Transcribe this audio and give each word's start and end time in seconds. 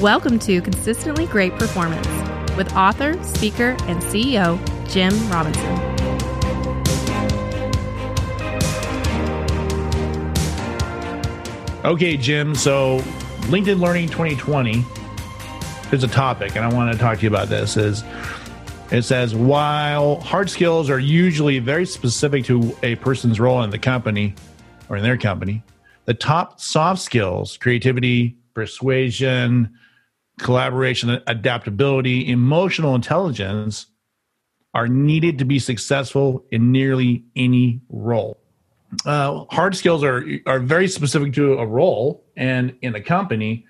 Welcome 0.00 0.38
to 0.40 0.60
Consistently 0.60 1.26
Great 1.26 1.52
Performance 1.58 2.06
with 2.56 2.72
author, 2.76 3.20
speaker, 3.24 3.76
and 3.88 4.00
CEO 4.00 4.56
Jim 4.88 5.12
Robinson. 5.28 5.66
Okay, 11.84 12.16
Jim. 12.16 12.54
So, 12.54 13.00
LinkedIn 13.48 13.80
Learning 13.80 14.06
2020 14.08 14.84
is 15.90 16.04
a 16.04 16.06
topic, 16.06 16.54
and 16.54 16.64
I 16.64 16.72
want 16.72 16.92
to 16.92 16.98
talk 16.98 17.18
to 17.18 17.22
you 17.24 17.28
about 17.28 17.48
this. 17.48 17.76
Is 17.76 18.04
it 18.92 19.02
says 19.02 19.34
while 19.34 20.20
hard 20.20 20.48
skills 20.48 20.90
are 20.90 21.00
usually 21.00 21.58
very 21.58 21.86
specific 21.86 22.44
to 22.44 22.72
a 22.84 22.94
person's 22.94 23.40
role 23.40 23.64
in 23.64 23.70
the 23.70 23.80
company 23.80 24.36
or 24.88 24.96
in 24.96 25.02
their 25.02 25.18
company, 25.18 25.60
the 26.04 26.14
top 26.14 26.60
soft 26.60 27.02
skills, 27.02 27.56
creativity, 27.56 28.36
persuasion, 28.54 29.76
collaboration, 30.38 31.20
adaptability, 31.26 32.30
emotional 32.30 32.94
intelligence 32.94 33.86
are 34.74 34.88
needed 34.88 35.38
to 35.38 35.44
be 35.44 35.58
successful 35.58 36.44
in 36.50 36.72
nearly 36.72 37.24
any 37.36 37.80
role. 37.88 38.38
Uh, 39.04 39.44
hard 39.50 39.76
skills 39.76 40.02
are 40.02 40.24
are 40.46 40.60
very 40.60 40.88
specific 40.88 41.34
to 41.34 41.54
a 41.54 41.66
role 41.66 42.24
and 42.36 42.74
in 42.80 42.94
a 42.94 43.00
company. 43.00 43.66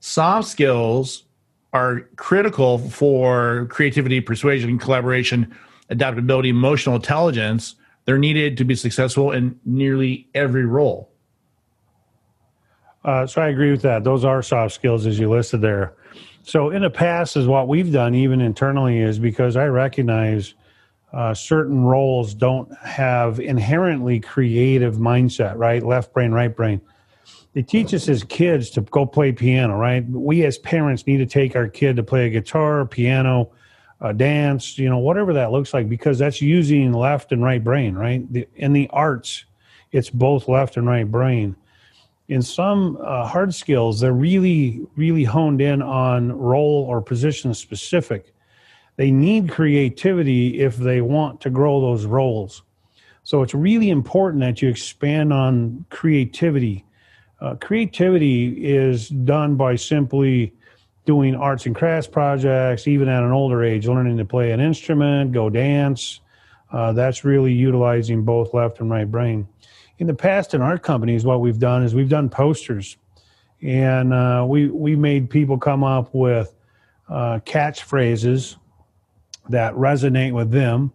Soft 0.00 0.48
skills 0.48 1.24
are 1.72 2.00
critical 2.16 2.78
for 2.78 3.66
creativity, 3.70 4.20
persuasion, 4.20 4.78
collaboration, 4.78 5.54
adaptability, 5.90 6.48
emotional 6.48 6.96
intelligence. 6.96 7.74
They're 8.04 8.18
needed 8.18 8.56
to 8.58 8.64
be 8.64 8.74
successful 8.74 9.30
in 9.30 9.58
nearly 9.64 10.28
every 10.34 10.66
role. 10.66 11.11
Uh, 13.04 13.26
so 13.26 13.42
I 13.42 13.48
agree 13.48 13.70
with 13.70 13.82
that. 13.82 14.04
Those 14.04 14.24
are 14.24 14.42
soft 14.42 14.74
skills 14.74 15.06
as 15.06 15.18
you 15.18 15.28
listed 15.28 15.60
there. 15.60 15.94
So 16.44 16.70
in 16.70 16.82
the 16.82 16.90
past, 16.90 17.36
is 17.36 17.46
what 17.46 17.68
we've 17.68 17.92
done 17.92 18.14
even 18.14 18.40
internally 18.40 18.98
is 18.98 19.18
because 19.18 19.56
I 19.56 19.66
recognize 19.66 20.54
uh, 21.12 21.34
certain 21.34 21.84
roles 21.84 22.34
don't 22.34 22.72
have 22.78 23.38
inherently 23.38 24.18
creative 24.20 24.96
mindset, 24.96 25.56
right? 25.56 25.82
Left 25.82 26.12
brain, 26.12 26.32
right 26.32 26.54
brain. 26.54 26.80
They 27.54 27.62
teach 27.62 27.92
us 27.92 28.08
as 28.08 28.24
kids 28.24 28.70
to 28.70 28.80
go 28.80 29.04
play 29.04 29.30
piano, 29.32 29.76
right? 29.76 30.04
We 30.08 30.44
as 30.44 30.58
parents 30.58 31.06
need 31.06 31.18
to 31.18 31.26
take 31.26 31.54
our 31.54 31.68
kid 31.68 31.96
to 31.96 32.02
play 32.02 32.26
a 32.26 32.30
guitar, 32.30 32.86
piano, 32.86 33.50
uh, 34.00 34.12
dance, 34.12 34.78
you 34.78 34.88
know, 34.88 34.98
whatever 34.98 35.34
that 35.34 35.52
looks 35.52 35.74
like, 35.74 35.88
because 35.88 36.18
that's 36.18 36.40
using 36.40 36.92
left 36.92 37.30
and 37.30 37.42
right 37.42 37.62
brain, 37.62 37.94
right? 37.94 38.30
The, 38.32 38.48
in 38.54 38.72
the 38.72 38.88
arts, 38.90 39.44
it's 39.92 40.08
both 40.08 40.48
left 40.48 40.76
and 40.76 40.86
right 40.86 41.08
brain 41.08 41.56
in 42.28 42.42
some 42.42 42.98
uh, 43.00 43.26
hard 43.26 43.54
skills, 43.54 44.00
they're 44.00 44.12
really, 44.12 44.80
really 44.96 45.24
honed 45.24 45.60
in 45.60 45.82
on 45.82 46.32
role 46.32 46.86
or 46.88 47.02
position 47.02 47.52
specific. 47.54 48.34
They 48.96 49.10
need 49.10 49.50
creativity 49.50 50.60
if 50.60 50.76
they 50.76 51.00
want 51.00 51.40
to 51.42 51.50
grow 51.50 51.80
those 51.80 52.06
roles. 52.06 52.62
So 53.24 53.42
it's 53.42 53.54
really 53.54 53.90
important 53.90 54.40
that 54.40 54.62
you 54.62 54.68
expand 54.68 55.32
on 55.32 55.84
creativity. 55.90 56.84
Uh, 57.40 57.56
creativity 57.56 58.64
is 58.64 59.08
done 59.08 59.56
by 59.56 59.76
simply 59.76 60.52
doing 61.04 61.34
arts 61.34 61.66
and 61.66 61.74
crafts 61.74 62.08
projects, 62.08 62.86
even 62.86 63.08
at 63.08 63.22
an 63.22 63.32
older 63.32 63.64
age, 63.64 63.86
learning 63.86 64.16
to 64.18 64.24
play 64.24 64.52
an 64.52 64.60
instrument, 64.60 65.32
go 65.32 65.50
dance. 65.50 66.20
Uh, 66.70 66.92
that's 66.92 67.24
really 67.24 67.52
utilizing 67.52 68.24
both 68.24 68.54
left 68.54 68.80
and 68.80 68.90
right 68.90 69.10
brain 69.10 69.46
in 70.02 70.08
the 70.08 70.14
past 70.14 70.52
in 70.52 70.60
our 70.60 70.78
companies, 70.78 71.24
what 71.24 71.40
we've 71.40 71.60
done 71.60 71.84
is 71.84 71.94
we've 71.94 72.08
done 72.08 72.28
posters, 72.28 72.96
and 73.62 74.12
uh, 74.12 74.44
we 74.46 74.66
we 74.66 74.96
made 74.96 75.30
people 75.30 75.56
come 75.56 75.84
up 75.84 76.12
with 76.12 76.52
uh, 77.08 77.38
catchphrases 77.46 78.56
that 79.48 79.72
resonate 79.74 80.32
with 80.32 80.50
them. 80.50 80.92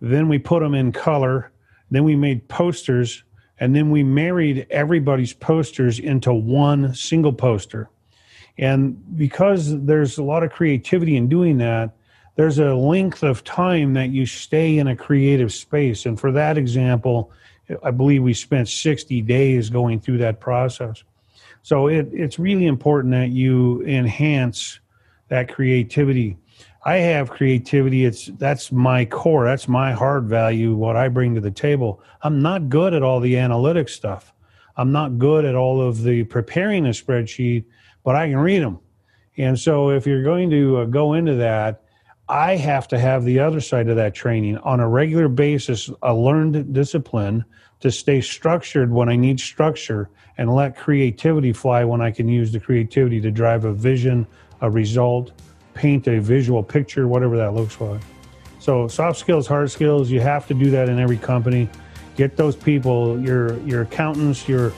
Then 0.00 0.30
we 0.30 0.38
put 0.38 0.60
them 0.60 0.74
in 0.74 0.90
color. 0.90 1.52
Then 1.90 2.04
we 2.04 2.16
made 2.16 2.48
posters, 2.48 3.24
and 3.60 3.76
then 3.76 3.90
we 3.90 4.02
married 4.02 4.66
everybody's 4.70 5.34
posters 5.34 5.98
into 5.98 6.32
one 6.32 6.94
single 6.94 7.34
poster. 7.34 7.90
And 8.56 9.18
because 9.18 9.84
there's 9.84 10.16
a 10.16 10.22
lot 10.22 10.42
of 10.42 10.50
creativity 10.50 11.16
in 11.16 11.28
doing 11.28 11.58
that, 11.58 11.94
there's 12.36 12.58
a 12.58 12.74
length 12.74 13.22
of 13.22 13.44
time 13.44 13.92
that 13.92 14.08
you 14.08 14.24
stay 14.24 14.78
in 14.78 14.88
a 14.88 14.96
creative 14.96 15.52
space. 15.52 16.06
And 16.06 16.18
for 16.18 16.32
that 16.32 16.56
example, 16.56 17.30
I 17.82 17.90
believe 17.90 18.22
we 18.22 18.34
spent 18.34 18.68
60 18.68 19.22
days 19.22 19.70
going 19.70 20.00
through 20.00 20.18
that 20.18 20.40
process. 20.40 21.02
So 21.62 21.88
it, 21.88 22.08
it's 22.12 22.38
really 22.38 22.66
important 22.66 23.12
that 23.12 23.30
you 23.30 23.82
enhance 23.82 24.78
that 25.28 25.52
creativity. 25.52 26.38
I 26.84 26.98
have 26.98 27.30
creativity. 27.30 28.04
It's 28.04 28.26
that's 28.38 28.70
my 28.70 29.04
core. 29.04 29.44
That's 29.44 29.66
my 29.66 29.92
hard 29.92 30.26
value. 30.26 30.74
What 30.74 30.94
I 30.94 31.08
bring 31.08 31.34
to 31.34 31.40
the 31.40 31.50
table. 31.50 32.00
I'm 32.22 32.40
not 32.40 32.68
good 32.68 32.94
at 32.94 33.02
all 33.02 33.18
the 33.18 33.36
analytic 33.38 33.88
stuff. 33.88 34.32
I'm 34.76 34.92
not 34.92 35.18
good 35.18 35.44
at 35.44 35.56
all 35.56 35.80
of 35.80 36.02
the 36.02 36.22
preparing 36.24 36.86
a 36.86 36.90
spreadsheet, 36.90 37.64
but 38.04 38.14
I 38.14 38.28
can 38.28 38.38
read 38.38 38.62
them. 38.62 38.78
And 39.36 39.58
so 39.58 39.90
if 39.90 40.06
you're 40.06 40.22
going 40.22 40.50
to 40.50 40.78
uh, 40.78 40.84
go 40.84 41.14
into 41.14 41.34
that, 41.34 41.82
I 42.28 42.56
have 42.56 42.88
to 42.88 42.98
have 42.98 43.24
the 43.24 43.38
other 43.38 43.60
side 43.60 43.88
of 43.88 43.96
that 43.96 44.14
training 44.14 44.58
on 44.58 44.80
a 44.80 44.88
regular 44.88 45.28
basis, 45.28 45.90
a 46.02 46.12
learned 46.12 46.72
discipline 46.72 47.44
to 47.80 47.90
stay 47.90 48.20
structured 48.20 48.90
when 48.90 49.08
I 49.08 49.16
need 49.16 49.38
structure 49.38 50.10
and 50.36 50.52
let 50.52 50.76
creativity 50.76 51.52
fly 51.52 51.84
when 51.84 52.00
I 52.00 52.10
can 52.10 52.28
use 52.28 52.50
the 52.50 52.58
creativity 52.58 53.20
to 53.20 53.30
drive 53.30 53.64
a 53.64 53.72
vision, 53.72 54.26
a 54.60 54.68
result, 54.68 55.32
paint 55.74 56.08
a 56.08 56.20
visual 56.20 56.62
picture, 56.62 57.06
whatever 57.06 57.36
that 57.36 57.54
looks 57.54 57.80
like. 57.80 58.00
So 58.58 58.88
soft 58.88 59.20
skills, 59.20 59.46
hard 59.46 59.70
skills, 59.70 60.10
you 60.10 60.20
have 60.20 60.48
to 60.48 60.54
do 60.54 60.70
that 60.70 60.88
in 60.88 60.98
every 60.98 61.18
company. 61.18 61.68
Get 62.16 62.36
those 62.36 62.56
people, 62.56 63.20
your 63.20 63.60
your 63.60 63.82
accountants, 63.82 64.48
your 64.48 64.72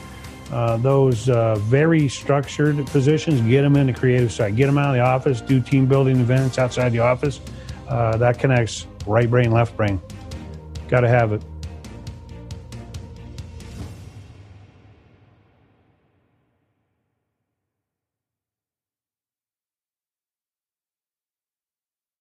uh, 0.52 0.76
those 0.78 1.28
uh, 1.28 1.56
very 1.56 2.08
structured 2.08 2.86
positions, 2.86 3.40
get 3.42 3.62
them 3.62 3.76
in 3.76 3.86
the 3.86 3.92
creative 3.92 4.32
side. 4.32 4.56
Get 4.56 4.66
them 4.66 4.78
out 4.78 4.90
of 4.90 4.94
the 4.94 5.02
office, 5.02 5.40
do 5.40 5.60
team 5.60 5.86
building 5.86 6.20
events 6.20 6.58
outside 6.58 6.90
the 6.90 7.00
office. 7.00 7.40
Uh, 7.86 8.16
that 8.16 8.38
connects 8.38 8.86
right 9.06 9.28
brain, 9.28 9.52
left 9.52 9.76
brain. 9.76 10.00
Got 10.88 11.00
to 11.00 11.08
have 11.08 11.32
it. 11.32 11.42